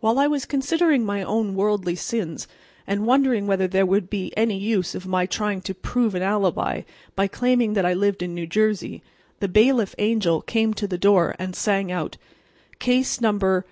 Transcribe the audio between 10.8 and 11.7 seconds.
the door and